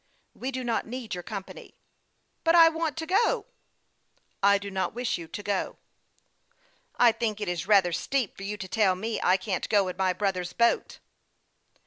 [0.33, 1.75] "We do not need your company."
[2.43, 3.45] "But I want to go.""
[4.51, 5.77] I do not wish you to go.""
[6.97, 9.97] I think it is rather steep for you to tell me I can't go in
[9.97, 10.97] my brother's boat."